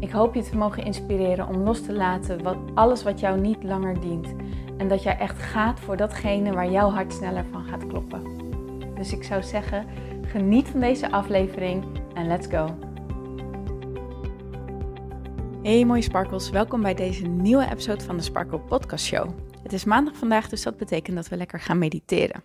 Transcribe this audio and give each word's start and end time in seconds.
Ik 0.00 0.10
hoop 0.10 0.34
je 0.34 0.42
te 0.42 0.56
mogen 0.56 0.84
inspireren 0.84 1.48
om 1.48 1.56
los 1.56 1.82
te 1.82 1.92
laten 1.92 2.42
wat, 2.42 2.56
alles 2.74 3.02
wat 3.02 3.20
jou 3.20 3.40
niet 3.40 3.62
langer 3.62 4.00
dient. 4.00 4.34
En 4.76 4.88
dat 4.88 5.02
jij 5.02 5.18
echt 5.18 5.42
gaat 5.42 5.80
voor 5.80 5.96
datgene 5.96 6.52
waar 6.52 6.70
jouw 6.70 6.90
hart 6.90 7.12
sneller 7.12 7.44
van 7.50 7.64
gaat 7.64 7.86
kloppen. 7.86 8.22
Dus 8.94 9.12
ik 9.12 9.22
zou 9.24 9.42
zeggen, 9.42 9.86
geniet 10.26 10.68
van 10.68 10.80
deze 10.80 11.10
aflevering 11.10 11.84
en 12.14 12.26
let's 12.26 12.46
go. 12.46 12.78
Hey 15.62 15.84
mooie 15.84 16.02
sparkles, 16.02 16.50
welkom 16.50 16.82
bij 16.82 16.94
deze 16.94 17.26
nieuwe 17.26 17.70
episode 17.70 18.04
van 18.04 18.16
de 18.16 18.22
Sparkle 18.22 18.60
Podcast 18.60 19.04
Show. 19.04 19.30
Het 19.62 19.72
is 19.72 19.84
maandag 19.84 20.16
vandaag, 20.16 20.48
dus 20.48 20.62
dat 20.62 20.76
betekent 20.76 21.16
dat 21.16 21.28
we 21.28 21.36
lekker 21.36 21.60
gaan 21.60 21.78
mediteren. 21.78 22.44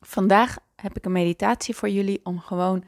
Vandaag 0.00 0.58
heb 0.76 0.96
ik 0.96 1.04
een 1.04 1.12
meditatie 1.12 1.76
voor 1.76 1.88
jullie 1.88 2.20
om 2.22 2.38
gewoon 2.38 2.84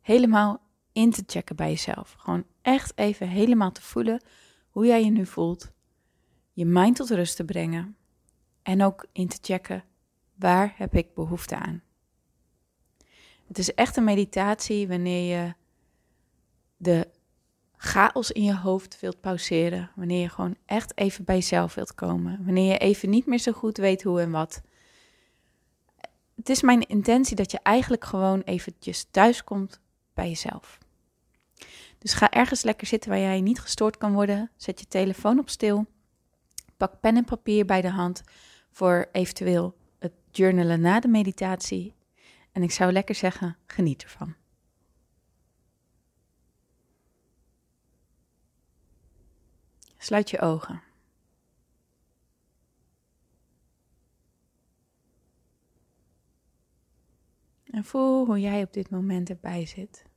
helemaal 0.00 0.60
in 0.98 1.10
te 1.10 1.22
checken 1.26 1.56
bij 1.56 1.70
jezelf. 1.70 2.14
Gewoon 2.18 2.44
echt 2.62 2.92
even 2.98 3.28
helemaal 3.28 3.72
te 3.72 3.82
voelen 3.82 4.22
hoe 4.70 4.86
jij 4.86 5.04
je 5.04 5.10
nu 5.10 5.26
voelt. 5.26 5.70
Je 6.52 6.64
mind 6.64 6.96
tot 6.96 7.10
rust 7.10 7.36
te 7.36 7.44
brengen. 7.44 7.96
En 8.62 8.82
ook 8.82 9.06
in 9.12 9.28
te 9.28 9.38
checken 9.40 9.84
waar 10.34 10.74
heb 10.76 10.94
ik 10.94 11.14
behoefte 11.14 11.56
aan. 11.56 11.82
Het 13.46 13.58
is 13.58 13.74
echt 13.74 13.96
een 13.96 14.04
meditatie 14.04 14.88
wanneer 14.88 15.36
je 15.36 15.54
de 16.76 17.08
chaos 17.76 18.30
in 18.30 18.44
je 18.44 18.56
hoofd 18.56 19.00
wilt 19.00 19.20
pauzeren. 19.20 19.90
Wanneer 19.94 20.20
je 20.20 20.28
gewoon 20.28 20.56
echt 20.66 20.98
even 20.98 21.24
bij 21.24 21.34
jezelf 21.34 21.74
wilt 21.74 21.94
komen. 21.94 22.44
Wanneer 22.44 22.72
je 22.72 22.78
even 22.78 23.10
niet 23.10 23.26
meer 23.26 23.38
zo 23.38 23.52
goed 23.52 23.76
weet 23.76 24.02
hoe 24.02 24.20
en 24.20 24.30
wat. 24.30 24.62
Het 26.34 26.48
is 26.48 26.62
mijn 26.62 26.86
intentie 26.86 27.36
dat 27.36 27.50
je 27.50 27.58
eigenlijk 27.62 28.04
gewoon 28.04 28.40
eventjes 28.40 29.06
thuis 29.10 29.44
komt 29.44 29.80
bij 30.14 30.28
jezelf. 30.28 30.78
Dus 31.98 32.12
ga 32.12 32.30
ergens 32.30 32.62
lekker 32.62 32.86
zitten 32.86 33.10
waar 33.10 33.18
jij 33.18 33.40
niet 33.40 33.60
gestoord 33.60 33.96
kan 33.96 34.12
worden. 34.12 34.50
Zet 34.56 34.80
je 34.80 34.86
telefoon 34.86 35.38
op 35.38 35.48
stil. 35.48 35.86
Pak 36.76 37.00
pen 37.00 37.16
en 37.16 37.24
papier 37.24 37.64
bij 37.64 37.80
de 37.80 37.90
hand 37.90 38.22
voor 38.70 39.08
eventueel 39.12 39.76
het 39.98 40.12
journalen 40.30 40.80
na 40.80 41.00
de 41.00 41.08
meditatie. 41.08 41.94
En 42.52 42.62
ik 42.62 42.70
zou 42.70 42.92
lekker 42.92 43.14
zeggen, 43.14 43.56
geniet 43.66 44.02
ervan. 44.02 44.34
Sluit 49.96 50.30
je 50.30 50.40
ogen. 50.40 50.82
En 57.64 57.84
voel 57.84 58.26
hoe 58.26 58.40
jij 58.40 58.62
op 58.62 58.72
dit 58.72 58.90
moment 58.90 59.28
erbij 59.28 59.66
zit. 59.66 60.07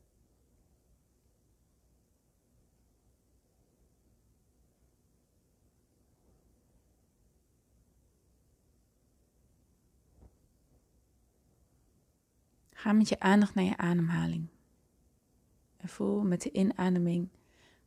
Ga 12.81 12.92
met 12.92 13.09
je 13.09 13.19
aandacht 13.19 13.56
naar 13.56 13.64
je 13.64 13.78
ademhaling. 13.78 14.47
En 15.78 15.90
voel 15.90 16.22
met 16.22 16.42
de 16.42 16.52
inademing 16.52 17.30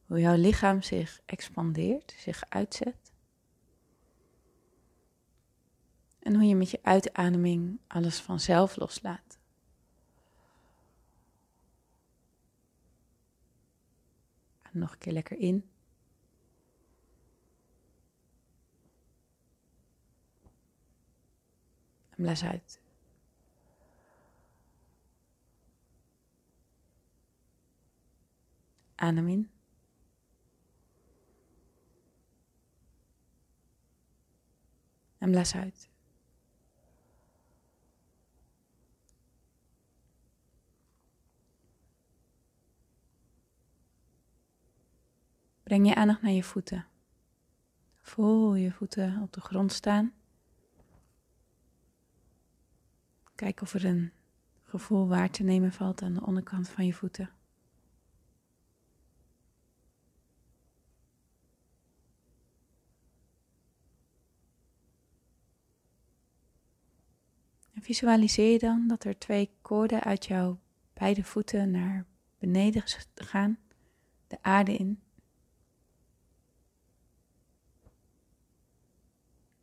hoe 0.07 0.21
jouw 0.21 0.37
lichaam 0.37 0.83
zich 0.83 1.21
expandeert, 1.25 2.15
zich 2.19 2.45
uitzet. 2.49 3.13
En 6.19 6.35
hoe 6.35 6.45
je 6.45 6.55
met 6.57 6.71
je 6.71 6.79
uitademing 6.83 7.81
alles 7.87 8.21
vanzelf 8.21 8.77
loslaat. 8.77 9.39
En 14.63 14.79
nog 14.79 14.93
een 14.93 14.99
keer 14.99 15.13
lekker 15.13 15.39
in. 15.39 15.71
En 22.11 22.23
blaas 22.23 22.45
uit. 22.45 22.83
Adem 29.05 29.29
in. 29.29 29.51
En 35.19 35.31
blaas 35.31 35.55
uit. 35.55 35.89
Breng 45.63 45.89
je 45.89 45.95
aandacht 45.95 46.23
naar 46.23 46.31
je 46.33 46.43
voeten. 46.43 46.87
Voel 48.01 48.55
je 48.55 48.73
voeten 48.73 49.23
op 49.23 49.33
de 49.33 49.41
grond 49.41 49.73
staan. 49.73 50.13
Kijk 53.35 53.61
of 53.61 53.75
er 53.75 53.85
een 53.85 54.13
gevoel 54.63 55.09
waar 55.09 55.31
te 55.31 55.43
nemen 55.43 55.73
valt 55.73 56.03
aan 56.03 56.15
de 56.15 56.27
onderkant 56.27 56.69
van 56.69 56.87
je 56.87 56.93
voeten. 56.93 57.34
Visualiseer 67.85 68.59
dan 68.59 68.87
dat 68.89 69.05
er 69.05 69.19
twee 69.19 69.51
koorden 69.63 70.03
uit 70.03 70.27
jouw 70.27 70.61
beide 70.93 71.25
voeten 71.25 71.71
naar 71.71 72.07
beneden 72.39 72.83
gaan, 73.15 73.59
de 74.27 74.39
aarde 74.43 74.77
in. 74.77 75.03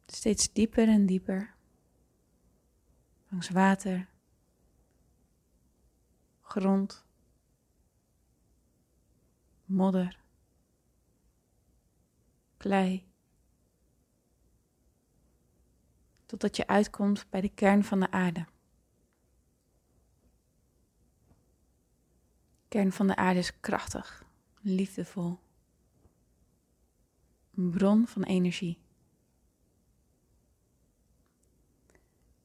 Steeds 0.06 0.54
dieper 0.54 0.88
en 0.88 1.06
dieper. 1.06 1.54
Langs 3.30 3.50
water, 3.50 4.10
grond, 6.42 7.06
modder, 9.66 10.20
klei. 12.58 13.11
Totdat 16.32 16.56
je 16.56 16.68
uitkomt 16.68 17.26
bij 17.30 17.42
de 17.42 17.50
kern 17.50 17.84
van 17.84 18.00
de 18.00 18.12
aarde. 18.12 18.46
De 22.62 22.68
kern 22.68 22.92
van 22.92 23.08
de 23.08 23.16
aarde 23.16 23.40
is 23.40 23.60
krachtig, 23.60 24.26
liefdevol, 24.62 25.40
een 27.56 27.70
bron 27.70 28.08
van 28.08 28.24
energie. 28.24 28.80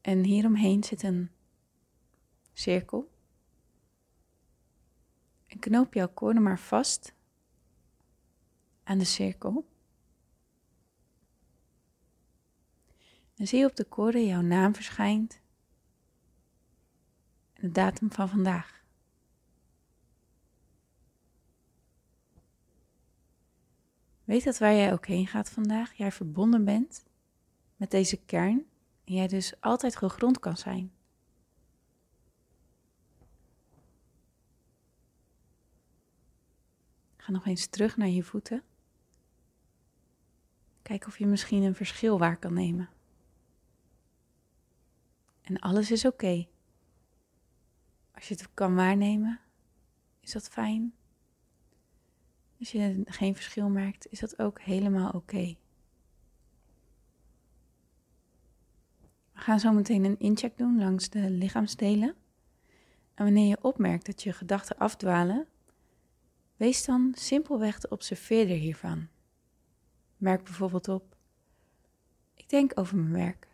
En 0.01 0.25
hieromheen 0.25 0.85
zit 0.85 1.03
een 1.03 1.31
cirkel. 2.53 3.11
En 5.47 5.59
knoop 5.59 5.95
jouw 5.95 6.09
koorden 6.09 6.43
maar 6.43 6.59
vast 6.59 7.15
aan 8.83 8.99
de 8.99 9.05
cirkel. 9.05 9.67
En 13.37 13.49
zie 13.49 13.65
op 13.65 13.77
de 13.77 13.85
koorden 13.85 14.27
jouw 14.27 14.41
naam 14.41 14.75
verschijnt 14.75 15.41
en 17.53 17.63
de 17.63 17.73
datum 17.73 18.13
van 18.13 18.29
vandaag. 18.29 18.85
Weet 24.25 24.45
dat 24.45 24.59
waar 24.59 24.75
jij 24.75 24.93
ook 24.93 25.07
heen 25.07 25.27
gaat 25.27 25.51
vandaag, 25.51 25.93
jij 25.93 26.13
verbonden 26.13 26.65
bent 26.65 27.05
met 27.77 27.91
deze 27.91 28.17
kern 28.17 28.67
en 29.05 29.15
jij 29.15 29.27
dus 29.27 29.61
altijd 29.61 29.97
gegrond 29.97 30.39
kan 30.39 30.57
zijn. 30.57 30.93
Ga 37.17 37.33
nog 37.33 37.47
eens 37.47 37.67
terug 37.67 37.97
naar 37.97 38.09
je 38.09 38.23
voeten. 38.23 38.63
Kijk 40.83 41.07
of 41.07 41.19
je 41.19 41.27
misschien 41.27 41.63
een 41.63 41.75
verschil 41.75 42.19
waar 42.19 42.37
kan 42.37 42.53
nemen 42.53 42.89
en 45.47 45.59
alles 45.59 45.91
is 45.91 46.05
oké. 46.05 46.47
Als 48.15 48.29
je 48.29 48.35
het 48.35 48.55
kan 48.55 48.75
waarnemen, 48.75 49.41
is 50.21 50.33
dat 50.33 50.49
fijn. 50.49 50.95
Als 52.59 52.73
je 52.73 53.03
geen 53.05 53.35
verschil 53.35 53.69
merkt, 53.69 54.07
is 54.11 54.21
dat 54.21 54.39
ook 54.39 54.61
helemaal 54.61 55.11
oké. 55.11 55.57
We 59.33 59.41
gaan 59.41 59.61
zo 59.61 59.73
meteen 59.73 60.05
een 60.05 60.19
incheck 60.19 60.59
doen 60.59 60.79
langs 60.79 61.09
de 61.09 61.31
lichaamsdelen. 61.31 62.15
En 63.15 63.25
wanneer 63.25 63.49
je 63.49 63.63
opmerkt 63.63 64.07
dat 64.07 64.23
je 64.23 64.33
gedachten 64.33 64.79
afdwalen, 64.79 65.47
wees 66.57 66.85
dan 66.85 67.15
simpelweg 67.17 67.79
de 67.79 67.89
observeerder 67.89 68.57
hiervan. 68.57 69.09
Merk 70.17 70.45
bijvoorbeeld 70.45 70.89
op: 70.89 71.17
ik 72.35 72.49
denk 72.49 72.73
over 72.79 72.97
mijn 72.97 73.13
werk. 73.13 73.49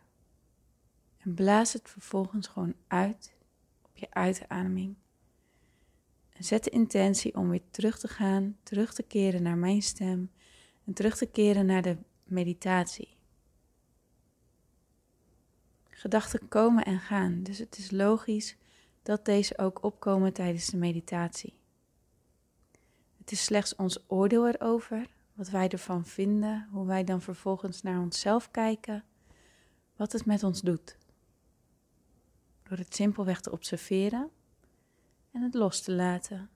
En 1.23 1.33
blaas 1.33 1.73
het 1.73 1.89
vervolgens 1.89 2.47
gewoon 2.47 2.73
uit 2.87 3.33
op 3.81 3.97
je 3.97 4.07
uitademing. 4.09 4.95
En 6.33 6.43
zet 6.43 6.63
de 6.63 6.69
intentie 6.69 7.35
om 7.35 7.49
weer 7.49 7.61
terug 7.71 7.99
te 7.99 8.07
gaan, 8.07 8.57
terug 8.63 8.93
te 8.93 9.03
keren 9.03 9.43
naar 9.43 9.57
mijn 9.57 9.81
stem 9.81 10.31
en 10.85 10.93
terug 10.93 11.17
te 11.17 11.25
keren 11.25 11.65
naar 11.65 11.81
de 11.81 11.97
meditatie. 12.23 13.17
Gedachten 15.89 16.47
komen 16.47 16.85
en 16.85 16.99
gaan, 16.99 17.43
dus 17.43 17.57
het 17.57 17.77
is 17.77 17.91
logisch 17.91 18.55
dat 19.03 19.25
deze 19.25 19.57
ook 19.57 19.83
opkomen 19.83 20.33
tijdens 20.33 20.65
de 20.65 20.77
meditatie. 20.77 21.53
Het 23.17 23.31
is 23.31 23.43
slechts 23.43 23.75
ons 23.75 24.03
oordeel 24.07 24.47
erover, 24.47 25.07
wat 25.33 25.49
wij 25.49 25.67
ervan 25.67 26.05
vinden, 26.05 26.67
hoe 26.71 26.85
wij 26.85 27.03
dan 27.03 27.21
vervolgens 27.21 27.81
naar 27.81 27.99
onszelf 27.99 28.51
kijken, 28.51 29.03
wat 29.95 30.11
het 30.11 30.25
met 30.25 30.43
ons 30.43 30.61
doet. 30.61 30.97
Door 32.63 32.77
het 32.77 32.95
simpelweg 32.95 33.41
te 33.41 33.51
observeren 33.51 34.29
en 35.31 35.41
het 35.41 35.53
los 35.53 35.81
te 35.81 35.91
laten 35.91 36.49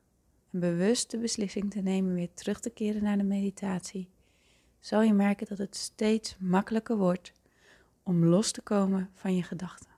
en 0.52 0.60
bewust 0.60 1.12
de 1.12 1.18
beslissing 1.18 1.72
te 1.72 1.82
nemen 1.82 2.14
weer 2.14 2.34
terug 2.34 2.60
te 2.60 2.70
keren 2.70 3.04
naar 3.04 3.18
de 3.18 3.24
meditatie, 3.24 4.10
zal 4.80 5.02
je 5.02 5.14
merken 5.14 5.48
dat 5.48 5.58
het 5.58 5.76
steeds 5.76 6.38
makkelijker 6.40 6.98
wordt 6.98 7.34
om 8.04 8.26
los 8.26 8.52
te 8.52 8.62
komen 8.62 9.10
van 9.14 9.36
je 9.36 9.44
gedachten. 9.44 9.96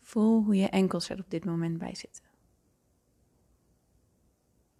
Voel 0.00 0.42
hoe 0.42 0.56
je 0.56 0.68
enkels 0.68 1.08
er 1.08 1.18
op 1.18 1.30
dit 1.30 1.44
moment 1.44 1.78
bij 1.78 1.94
zitten. 1.94 2.24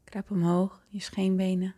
Krap 0.05 0.31
omhoog, 0.31 0.87
je 0.89 1.01
scheenbenen. 1.01 1.75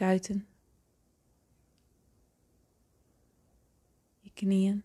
Kuiten. 0.00 0.46
Je 4.20 4.30
knieën. 4.30 4.84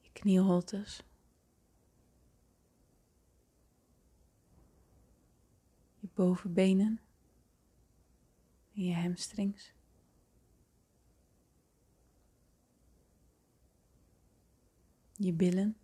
Je 0.00 0.10
knieholtes. 0.12 1.02
Je 6.00 6.08
bovenbenen. 6.14 7.00
En 8.74 8.84
je 8.84 8.94
hamstrings. 8.94 9.72
je 15.20 15.32
billen 15.32 15.76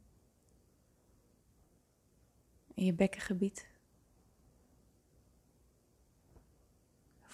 en 2.75 2.85
je 2.85 2.95
bekkengebied. 2.95 3.74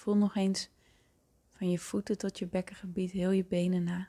Voel 0.01 0.17
nog 0.17 0.35
eens 0.35 0.71
van 1.53 1.71
je 1.71 1.79
voeten 1.79 2.19
tot 2.19 2.39
je 2.39 2.47
bekkengebied, 2.47 3.11
heel 3.11 3.31
je 3.31 3.45
benen 3.45 3.85
na. 3.85 4.09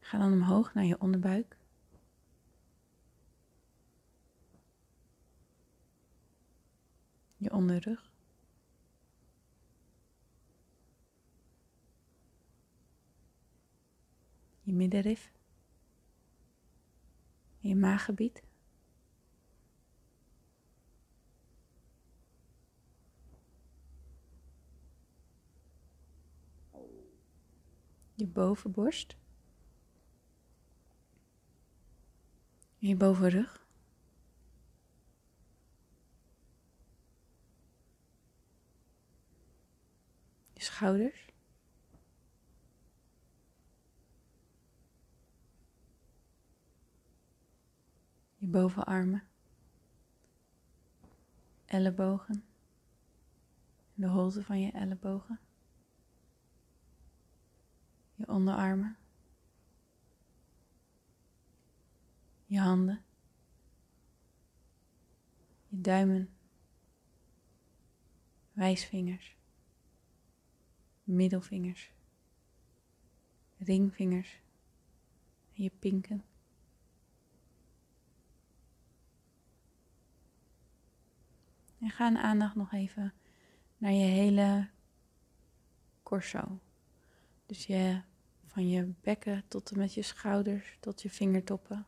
Ga 0.00 0.18
dan 0.18 0.32
omhoog 0.32 0.74
naar 0.74 0.84
je 0.84 1.00
onderbuik. 1.00 1.56
Je 7.36 7.52
onderrug. 7.52 8.10
je 14.62 14.72
middenrif, 14.72 15.32
je 17.60 17.74
maaggebied. 17.74 18.42
Je 28.14 28.26
bovenborst. 28.26 29.16
Je 32.78 32.96
bovenrug. 32.96 33.66
Je 40.52 40.64
schouders. 40.64 41.30
je 48.39 48.39
bovenarmen, 48.50 49.22
ellebogen, 51.64 52.44
de 53.94 54.06
holte 54.06 54.42
van 54.42 54.60
je 54.60 54.70
ellebogen, 54.70 55.40
je 58.14 58.28
onderarmen, 58.28 58.96
je 62.46 62.60
handen, 62.60 63.02
je 65.68 65.80
duimen, 65.80 66.28
wijsvingers, 68.52 69.36
middelvingers, 71.04 71.92
ringvingers 73.58 74.40
en 75.52 75.62
je 75.62 75.70
pinken. 75.78 76.24
En 81.80 81.90
ga 81.90 82.06
een 82.06 82.18
aandacht 82.18 82.54
nog 82.54 82.72
even 82.72 83.12
naar 83.78 83.92
je 83.92 84.04
hele 84.04 84.68
corso. 86.02 86.58
Dus 87.46 87.66
je, 87.66 88.00
van 88.46 88.68
je 88.68 88.92
bekken 89.00 89.44
tot 89.48 89.70
en 89.70 89.78
met 89.78 89.94
je 89.94 90.02
schouders, 90.02 90.76
tot 90.80 91.02
je 91.02 91.10
vingertoppen. 91.10 91.86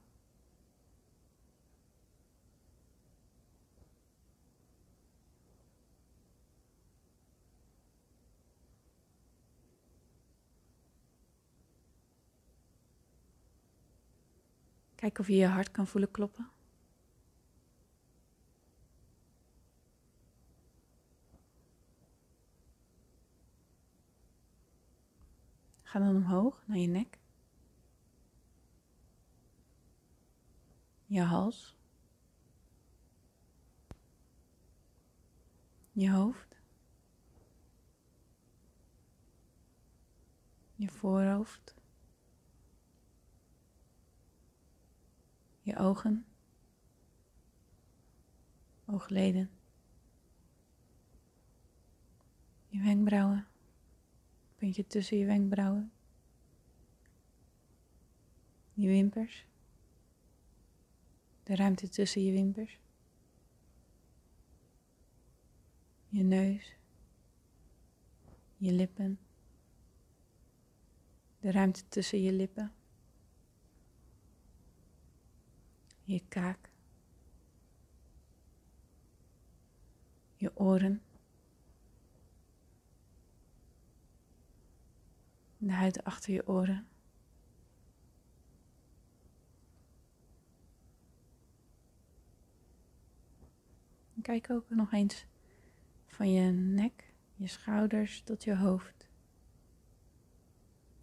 Kijk 14.94 15.18
of 15.18 15.26
je 15.26 15.36
je 15.36 15.46
hart 15.46 15.70
kan 15.70 15.86
voelen 15.86 16.10
kloppen. 16.10 16.50
Ga 25.92 25.98
dan 25.98 26.16
omhoog 26.16 26.62
naar 26.66 26.78
je 26.78 26.86
nek. 26.86 27.18
Je 31.06 31.20
hals. 31.20 31.76
Je 35.92 36.10
hoofd. 36.10 36.60
Je 40.74 40.88
voorhoofd. 40.88 41.74
Je 45.60 45.76
ogen. 45.76 46.26
Oogleden. 48.84 49.50
Je 52.68 52.82
wenkbrauwen 52.82 53.51
vind 54.62 54.76
je 54.76 54.86
tussen 54.86 55.18
je 55.18 55.26
wenkbrauwen, 55.26 55.92
je 58.72 58.86
wimpers, 58.88 59.46
de 61.42 61.56
ruimte 61.56 61.88
tussen 61.88 62.24
je 62.24 62.32
wimpers, 62.32 62.78
je 66.08 66.22
neus, 66.22 66.76
je 68.56 68.72
lippen, 68.72 69.18
de 71.40 71.50
ruimte 71.50 71.88
tussen 71.88 72.22
je 72.22 72.32
lippen, 72.32 72.72
je 76.04 76.22
kaak, 76.28 76.70
je 80.36 80.56
oren. 80.56 81.02
De 85.64 85.72
huid 85.72 86.04
achter 86.04 86.32
je 86.32 86.48
oren. 86.48 86.86
kijk 94.22 94.50
ook 94.50 94.64
nog 94.68 94.92
eens 94.92 95.26
van 96.06 96.32
je 96.32 96.50
nek, 96.50 97.14
je 97.34 97.46
schouders 97.46 98.22
tot 98.22 98.44
je 98.44 98.56
hoofd. 98.56 99.08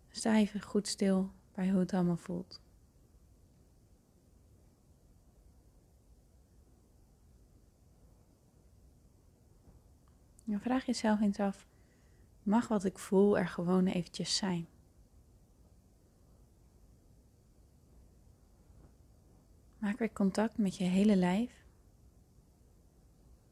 Sta 0.10 0.36
even 0.36 0.62
goed 0.62 0.88
stil 0.88 1.32
bij 1.52 1.70
hoe 1.70 1.80
het 1.80 1.94
allemaal 1.94 2.18
voelt. 2.18 2.62
En 10.46 10.62
vraag 10.62 10.86
jezelf 10.86 11.22
eens 11.22 11.40
af, 11.40 11.69
mag 12.44 12.68
wat 12.68 12.84
ik 12.84 12.98
voel 12.98 13.38
er 13.38 13.48
gewoon 13.48 13.86
eventjes 13.86 14.36
zijn? 14.36 14.68
Maak 19.78 19.98
weer 19.98 20.14
contact 20.14 20.58
met 20.58 20.78
je 20.78 20.84
hele 20.84 21.16
lijf. 21.16 21.66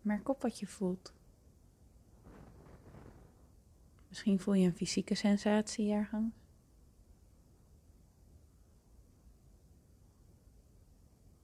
Merk 0.02 0.30
op 0.30 0.42
wat 0.42 0.60
je 0.60 0.68
voelt. 0.68 1.14
Misschien 4.08 4.40
voel 4.40 4.54
je 4.54 4.66
een 4.68 4.76
fysieke 4.76 5.16
sensatie 5.16 5.92
ergens. 5.92 6.34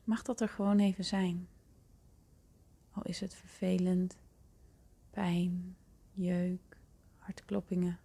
Mag 0.04 0.22
dat 0.22 0.42
er 0.42 0.50
gewoon 0.50 0.80
even 0.80 1.06
zijn? 1.06 1.48
Al 2.92 3.04
is 3.04 3.20
het 3.20 3.36
vervelend, 3.36 4.18
pijn, 5.10 5.76
jeuk, 6.12 6.73
hartkloppingen. 7.24 8.00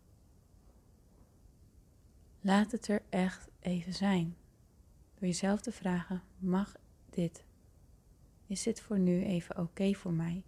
Laat 2.40 2.72
het 2.72 2.88
er 2.88 3.02
echt 3.08 3.48
even 3.60 3.94
zijn. 3.94 4.37
Door 5.14 5.28
jezelf 5.28 5.60
te 5.60 5.72
vragen: 5.72 6.22
mag 6.38 6.75
dit? 7.10 7.44
Is 8.46 8.62
dit 8.62 8.80
voor 8.80 8.98
nu 8.98 9.25
even 9.25 9.58
oké 9.58 9.94
voor 9.94 10.12
mij? 10.12 10.42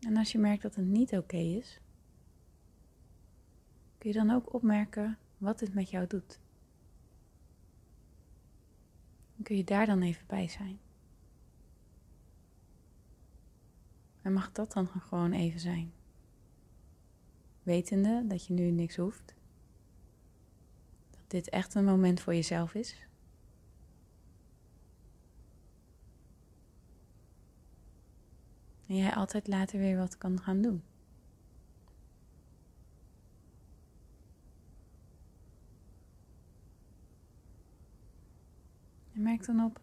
En 0.00 0.16
als 0.16 0.32
je 0.32 0.38
merkt 0.38 0.62
dat 0.62 0.74
het 0.74 0.86
niet 0.86 1.12
oké 1.12 1.36
is, 1.36 1.80
kun 3.98 4.10
je 4.10 4.16
dan 4.16 4.30
ook 4.30 4.54
opmerken 4.54 5.18
wat 5.38 5.58
dit 5.58 5.74
met 5.74 5.90
jou 5.90 6.06
doet. 6.06 6.40
Kun 9.42 9.56
je 9.56 9.64
daar 9.64 9.86
dan 9.86 10.02
even 10.02 10.26
bij 10.26 10.48
zijn. 10.48 10.78
En 14.22 14.32
mag 14.32 14.52
dat 14.52 14.72
dan 14.72 14.86
gewoon 14.86 15.32
even 15.32 15.60
zijn? 15.60 15.92
Wetende 17.62 18.24
dat 18.26 18.46
je 18.46 18.52
nu 18.52 18.70
niks 18.70 18.96
hoeft. 18.96 19.34
Dat 21.10 21.30
dit 21.30 21.48
echt 21.48 21.74
een 21.74 21.84
moment 21.84 22.20
voor 22.20 22.34
jezelf 22.34 22.74
is. 22.74 23.06
En 28.86 28.96
jij 28.96 29.14
altijd 29.14 29.46
later 29.46 29.78
weer 29.78 29.96
wat 29.96 30.18
kan 30.18 30.40
gaan 30.40 30.62
doen. 30.62 30.82
En 39.14 39.22
merk 39.22 39.44
dan 39.44 39.64
op 39.64 39.80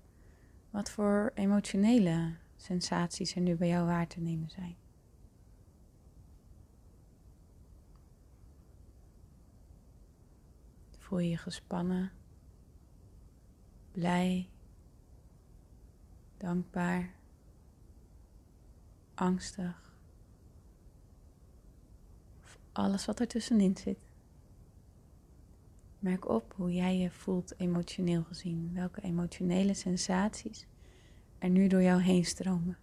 wat 0.69 0.91
voor 0.91 1.31
emotionele 1.36 2.34
sensaties 2.62 3.36
er 3.36 3.42
nu 3.42 3.56
bij 3.56 3.68
jou 3.68 3.86
waar 3.86 4.08
te 4.08 4.20
nemen 4.20 4.50
zijn. 4.50 4.75
Voel 10.98 11.20
je 11.20 11.30
je 11.30 11.38
gespannen, 11.38 12.12
blij, 13.92 14.50
dankbaar, 16.38 17.13
angstig. 19.13 19.94
Of 22.42 22.60
alles 22.72 23.06
wat 23.06 23.20
er 23.20 23.28
tussenin 23.28 23.78
zit. 23.78 24.00
Merk 26.00 26.30
op 26.30 26.54
hoe 26.56 26.74
jij 26.74 26.98
je 26.98 27.12
voelt 27.12 27.60
emotioneel 27.60 28.24
gezien. 28.24 28.74
Welke 28.74 29.01
emotionele 29.01 29.74
sensaties 29.74 30.68
er 31.39 31.50
nu 31.50 31.67
door 31.67 31.81
jou 31.81 32.01
heen 32.01 32.25
stromen. 32.25 32.77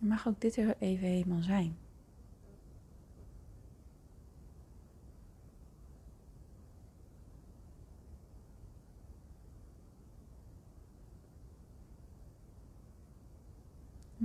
Mag 0.00 0.28
ook 0.28 0.40
dit 0.40 0.56
er 0.56 0.76
even 0.78 1.08
helemaal 1.08 1.42
zijn. 1.42 1.87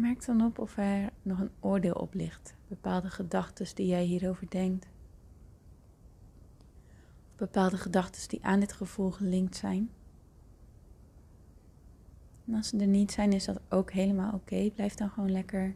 Merk 0.04 0.26
dan 0.26 0.42
op 0.42 0.60
of 0.60 0.78
er 0.78 1.10
nog 1.22 1.40
een 1.40 1.52
oordeel 1.60 1.94
op 1.94 2.14
ligt. 2.14 2.56
Bepaalde 2.68 3.10
gedachten 3.10 3.76
die 3.76 3.88
jij 3.88 4.04
hierover 4.04 4.50
denkt. 4.50 4.88
Of 7.32 7.36
bepaalde 7.36 7.78
gedachten 7.78 8.30
die 8.30 8.44
aan 8.44 8.60
dit 8.60 8.74
gevoel 8.74 9.12
gelinkt 9.12 9.56
zijn. 9.56 9.90
En 12.46 12.54
als 12.54 12.68
ze 12.68 12.78
er 12.78 12.88
niet 12.88 13.12
zijn, 13.12 13.34
is 13.34 13.46
dat 13.46 13.62
ook 13.70 13.92
helemaal 13.92 14.34
oké. 14.34 14.72
Blijf 14.76 14.96
dan 14.96 15.10
gewoon 15.10 15.32
lekker 15.32 15.76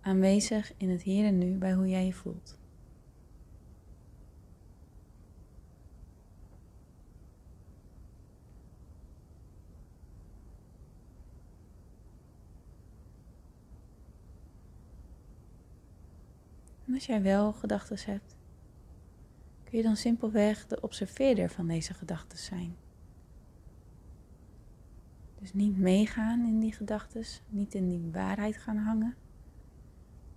aanwezig 0.00 0.72
in 0.76 0.90
het 0.90 1.02
hier 1.02 1.24
en 1.24 1.38
nu 1.38 1.56
bij 1.58 1.72
hoe 1.72 1.88
jij 1.88 2.06
je 2.06 2.12
voelt. 2.12 2.58
En 16.92 16.98
als 16.98 17.06
jij 17.06 17.22
wel 17.22 17.52
gedachten 17.52 17.96
hebt, 18.04 18.36
kun 19.64 19.78
je 19.78 19.82
dan 19.82 19.96
simpelweg 19.96 20.66
de 20.66 20.80
observeerder 20.80 21.50
van 21.50 21.66
deze 21.66 21.94
gedachten 21.94 22.38
zijn. 22.38 22.76
Dus 25.40 25.52
niet 25.52 25.78
meegaan 25.78 26.46
in 26.46 26.60
die 26.60 26.72
gedachten, 26.72 27.24
niet 27.48 27.74
in 27.74 27.88
die 27.88 28.10
waarheid 28.12 28.56
gaan 28.56 28.76
hangen, 28.76 29.14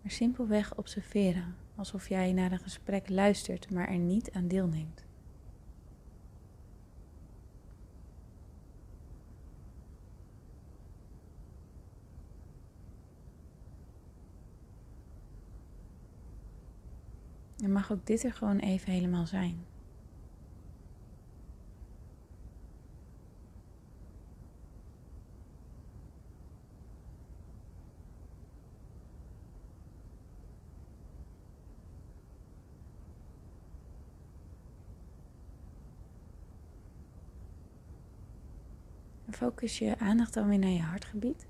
maar 0.02 0.12
simpelweg 0.12 0.78
observeren, 0.78 1.56
alsof 1.76 2.10
jij 2.10 2.34
naar 2.34 2.52
een 2.52 2.60
gesprek 2.60 3.10
luistert, 3.10 3.72
maar 3.72 3.90
er 3.90 3.98
niet 3.98 4.32
aan 4.32 4.48
deelneemt. 4.48 5.05
En 17.65 17.72
mag 17.72 17.91
ook 17.91 18.05
dit 18.05 18.24
er 18.24 18.34
gewoon 18.34 18.60
even 18.60 18.91
helemaal 18.91 19.25
zijn. 19.25 19.65
focus 39.31 39.77
je 39.77 40.00
aandacht 40.00 40.34
dan 40.34 40.48
weer 40.48 40.60
naar 40.60 40.69
je 40.69 40.81
hartgebied. 40.81 41.45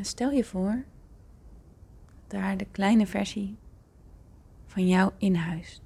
En 0.00 0.06
stel 0.06 0.30
je 0.30 0.44
voor 0.44 0.84
dat 2.26 2.40
daar 2.40 2.56
de 2.56 2.64
kleine 2.64 3.06
versie 3.06 3.56
van 4.66 4.88
jou 4.88 5.12
in 5.18 5.34
huis. 5.34 5.82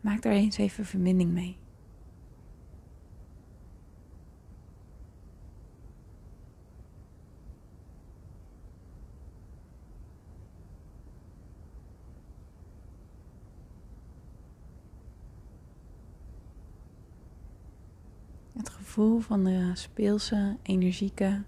Maak 0.00 0.22
daar 0.22 0.32
eens 0.32 0.56
even 0.56 0.84
verbinding 0.84 1.32
mee. 1.32 1.58
Gevoel 18.96 19.20
van 19.20 19.44
de 19.44 19.70
speelse, 19.74 20.56
energieke, 20.62 21.42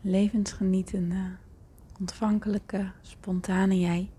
levensgenietende, 0.00 1.36
ontvankelijke, 2.00 2.92
spontane 3.00 3.78
jij. 3.78 4.10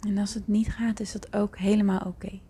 En 0.00 0.18
als 0.18 0.34
het 0.34 0.48
niet 0.48 0.68
gaat, 0.68 1.00
is 1.00 1.12
dat 1.12 1.34
ook 1.34 1.58
helemaal 1.58 2.00
oké. 2.00 2.40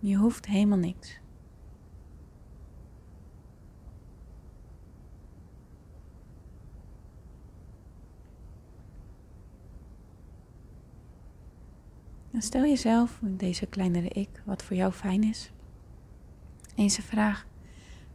Je 0.00 0.16
hoeft 0.16 0.46
helemaal 0.46 0.78
niks. 0.78 1.22
Stel 12.38 12.62
jezelf, 12.62 13.20
deze 13.22 13.66
kleinere 13.66 14.08
ik, 14.08 14.42
wat 14.44 14.62
voor 14.62 14.76
jou 14.76 14.92
fijn 14.92 15.22
is. 15.22 15.50
Eens 16.74 16.96
de 16.96 17.02
vraag: 17.02 17.46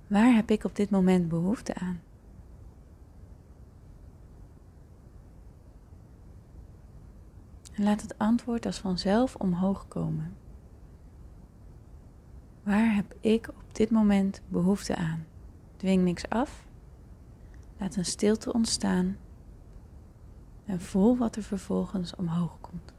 waar 0.08 0.34
heb 0.34 0.52
ik 0.52 0.64
op 0.64 0.76
dit 0.76 0.90
moment 0.90 1.28
behoefte 1.28 1.76
aan? 1.76 2.02
En 7.74 7.84
laat 7.84 8.02
het 8.02 8.18
antwoord 8.18 8.66
als 8.66 8.80
vanzelf 8.80 9.36
omhoog 9.36 9.88
komen. 9.88 10.36
Waar 12.64 12.96
heb 12.96 13.16
ik 13.20 13.50
op 13.50 13.76
dit 13.76 13.90
moment 13.90 14.42
behoefte 14.48 14.96
aan? 14.96 15.26
Dwing 15.78 16.04
niks 16.04 16.30
af. 16.30 16.66
Laat 17.78 17.96
een 17.96 18.06
stilte 18.06 18.54
ontstaan. 18.54 19.18
En 20.66 20.82
voel 20.82 21.18
wat 21.18 21.36
er 21.36 21.44
vervolgens 21.44 22.16
omhoog 22.16 22.58
komt. 22.62 22.94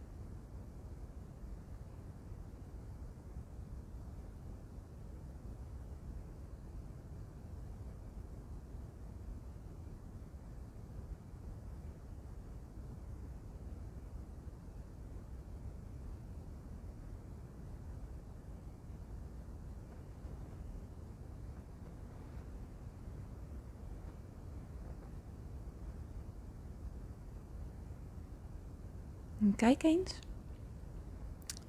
Kijk 29.61 29.83
eens 29.83 30.19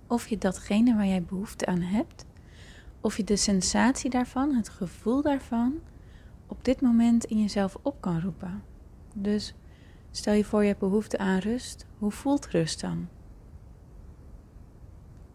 of 0.08 0.28
je 0.28 0.38
datgene 0.38 0.96
waar 0.96 1.06
jij 1.06 1.24
behoefte 1.24 1.66
aan 1.66 1.82
hebt, 1.82 2.26
of 3.02 3.18
je 3.18 3.24
de 3.24 3.36
sensatie 3.36 4.10
daarvan, 4.10 4.54
het 4.54 4.70
gevoel 4.70 5.22
daarvan, 5.22 5.80
op 6.48 6.66
dit 6.66 6.82
moment 6.82 7.26
in 7.26 7.42
jezelf 7.42 7.78
op 7.82 8.02
kan 8.02 8.22
roepen. 8.22 8.64
Dus 9.14 9.54
stel 10.12 10.34
je 10.34 10.46
voor 10.46 10.62
je 10.62 10.68
hebt 10.68 10.80
behoefte 10.80 11.18
aan 11.18 11.38
rust. 11.38 11.86
Hoe 11.98 12.12
voelt 12.12 12.48
rust 12.48 12.82
dan? 12.82 13.08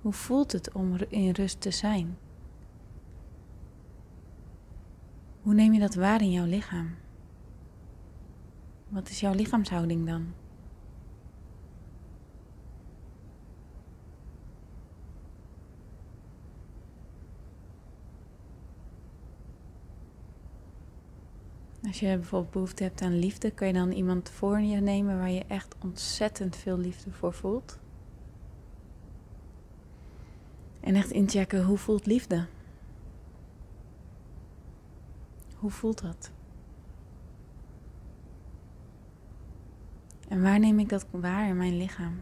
Hoe 0.01 0.13
voelt 0.13 0.53
het 0.53 0.73
om 0.73 0.97
in 1.09 1.31
rust 1.31 1.61
te 1.61 1.71
zijn? 1.71 2.19
Hoe 5.43 5.55
neem 5.55 5.73
je 5.73 5.81
dat 5.81 5.95
waar 5.95 6.21
in 6.21 6.31
jouw 6.31 6.47
lichaam? 6.47 6.95
Wat 8.89 9.09
is 9.09 9.21
jouw 9.21 9.35
lichaamshouding 9.35 10.07
dan? 10.07 10.46
Als 21.87 22.01
je 22.01 22.07
bijvoorbeeld 22.07 22.53
behoefte 22.53 22.83
hebt 22.83 23.03
aan 23.03 23.19
liefde, 23.19 23.51
kan 23.51 23.67
je 23.67 23.73
dan 23.73 23.91
iemand 23.91 24.31
voor 24.31 24.61
je 24.61 24.81
nemen 24.81 25.19
waar 25.19 25.31
je 25.31 25.45
echt 25.47 25.75
ontzettend 25.83 26.57
veel 26.57 26.79
liefde 26.79 27.11
voor 27.11 27.33
voelt. 27.33 27.79
En 30.81 30.95
echt 30.95 31.11
inchecken 31.11 31.65
hoe 31.65 31.79
voelt 31.79 32.07
liefde? 32.07 32.47
Hoe 35.57 35.71
voelt 35.71 36.03
dat? 36.03 36.31
En 40.29 40.43
waar 40.43 40.59
neem 40.59 40.79
ik 40.79 40.89
dat 40.89 41.07
waar 41.11 41.49
in 41.49 41.57
mijn 41.57 41.77
lichaam? 41.77 42.21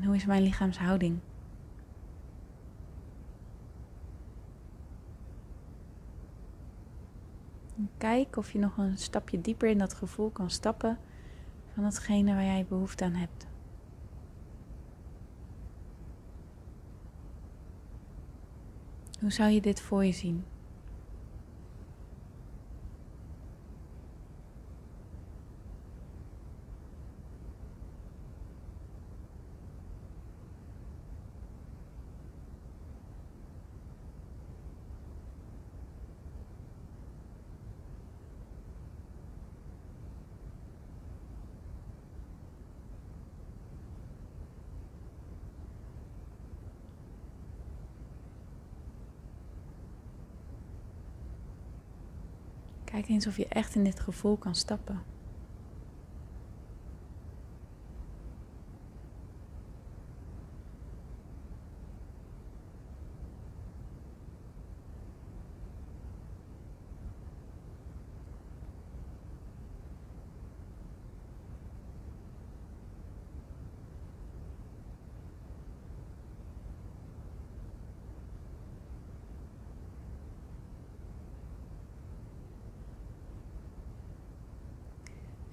En 0.00 0.06
hoe 0.06 0.16
is 0.16 0.26
mijn 0.26 0.42
lichaamshouding? 0.42 1.18
kijk 7.98 8.36
of 8.36 8.52
je 8.52 8.58
nog 8.58 8.76
een 8.76 8.98
stapje 8.98 9.40
dieper 9.40 9.68
in 9.68 9.78
dat 9.78 9.94
gevoel 9.94 10.30
kan 10.30 10.50
stappen 10.50 10.98
van 11.74 11.84
hetgene 11.84 12.34
waar 12.34 12.44
jij 12.44 12.66
behoefte 12.68 13.04
aan 13.04 13.14
hebt. 13.14 13.46
Hoe 19.20 19.32
zou 19.32 19.50
je 19.50 19.60
dit 19.60 19.80
voor 19.80 20.04
je 20.04 20.12
zien? 20.12 20.44
Kijk 52.90 53.08
eens 53.08 53.26
of 53.26 53.36
je 53.36 53.46
echt 53.48 53.74
in 53.74 53.84
dit 53.84 54.00
gevoel 54.00 54.36
kan 54.36 54.54
stappen. 54.54 55.02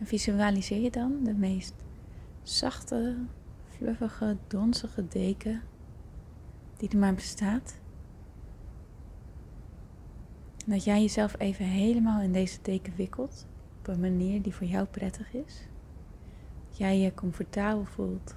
Visualiseer 0.08 0.82
je 0.82 0.92
dan 0.92 1.24
de 1.24 1.34
meest 1.34 1.74
zachte, 2.44 3.18
fluffige, 3.68 4.38
donzige 4.48 5.08
deken 5.08 5.62
die 6.78 6.90
er 6.90 6.98
maar 6.98 7.14
bestaat. 7.14 7.80
Dat 10.66 10.84
jij 10.84 11.02
jezelf 11.02 11.40
even 11.40 11.66
helemaal 11.66 12.22
in 12.22 12.32
deze 12.32 12.60
deken 12.62 12.96
wikkelt 12.96 13.48
op 13.80 13.88
een 13.88 14.00
manier 14.00 14.42
die 14.42 14.56
voor 14.56 14.68
jou 14.68 14.86
prettig 14.86 15.34
is. 15.34 15.68
Dat 16.68 16.78
jij 16.78 17.00
je 17.00 17.14
comfortabel 17.14 17.86
voelt, 17.86 18.36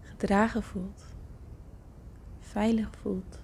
gedragen 0.00 0.62
voelt, 0.62 1.04
veilig 2.40 2.90
voelt. 3.00 3.40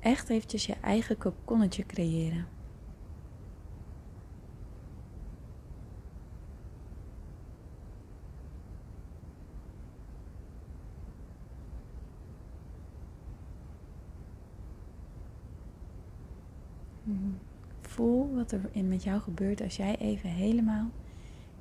Echt 0.00 0.28
eventjes 0.28 0.66
je 0.66 0.74
eigen 0.80 1.18
kokonnetje 1.18 1.86
creëren. 1.86 2.57
Voel 17.80 18.34
wat 18.34 18.52
er 18.52 18.84
met 18.88 19.02
jou 19.02 19.20
gebeurt 19.20 19.62
als 19.62 19.76
jij 19.76 19.96
even 19.96 20.28
helemaal 20.28 20.90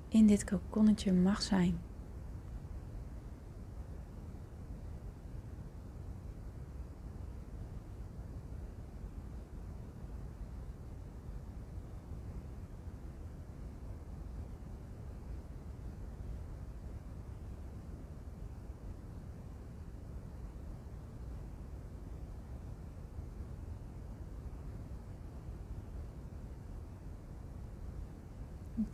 in 0.10 0.28
dit 0.28 0.44
kokonnetje 0.44 1.14
mag 1.14 1.42
zijn. 1.42 1.78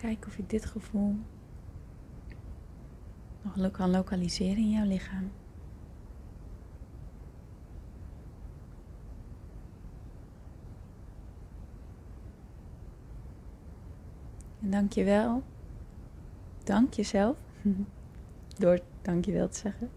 Kijk 0.03 0.25
of 0.27 0.37
je 0.37 0.43
dit 0.47 0.65
gevoel 0.65 1.15
nog 3.41 3.71
kan 3.71 3.89
lokaliseren 3.89 4.57
in 4.57 4.69
jouw 4.69 4.85
lichaam. 4.85 5.31
En 14.61 14.69
dank 14.69 14.93
je 14.93 15.03
wel. 15.03 15.43
Dank 16.63 16.93
jezelf. 16.93 17.37
Door 18.59 18.79
dank 19.01 19.25
je 19.25 19.31
wel 19.31 19.49
te 19.49 19.57
zeggen. 19.57 19.89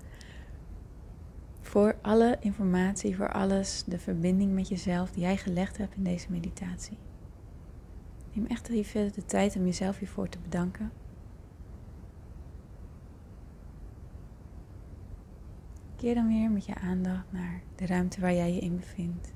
Voor 1.60 1.96
alle 2.02 2.36
informatie, 2.40 3.16
voor 3.16 3.32
alles, 3.32 3.84
de 3.86 3.98
verbinding 3.98 4.52
met 4.52 4.68
jezelf 4.68 5.10
die 5.10 5.22
jij 5.22 5.36
gelegd 5.36 5.76
hebt 5.76 5.94
in 5.94 6.04
deze 6.04 6.30
meditatie. 6.30 6.98
Neem 8.37 8.46
echt 8.46 8.68
even 8.68 9.12
de 9.12 9.25
tijd 9.25 9.57
om 9.57 9.64
jezelf 9.64 9.99
hiervoor 9.99 10.29
te 10.29 10.38
bedanken. 10.38 10.92
Keer 15.96 16.14
dan 16.14 16.29
weer 16.29 16.51
met 16.51 16.66
je 16.66 16.75
aandacht 16.75 17.33
naar 17.33 17.62
de 17.75 17.87
ruimte 17.87 18.20
waar 18.20 18.35
jij 18.35 18.55
je 18.55 18.61
in 18.61 18.77
bevindt. 18.77 19.33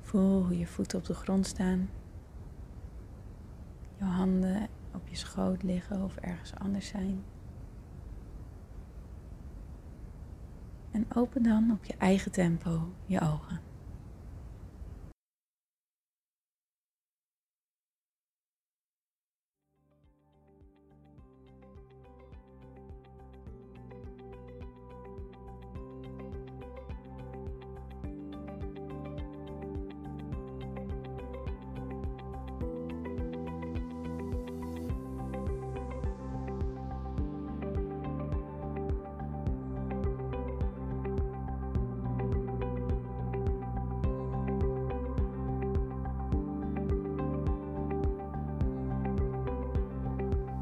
Voel 0.00 0.44
hoe 0.44 0.58
je 0.58 0.66
voeten 0.66 0.98
op 0.98 1.04
de 1.04 1.14
grond 1.14 1.46
staan. 1.46 1.88
Je 3.96 4.04
handen 4.04 4.68
op 4.94 5.08
je 5.08 5.16
schoot 5.16 5.62
liggen 5.62 6.04
of 6.04 6.16
ergens 6.16 6.54
anders 6.54 6.86
zijn. 6.86 7.24
En 10.90 11.06
open 11.14 11.42
dan 11.42 11.70
op 11.72 11.84
je 11.84 11.94
eigen 11.98 12.32
tempo 12.32 12.88
je 13.06 13.20
ogen. 13.20 13.67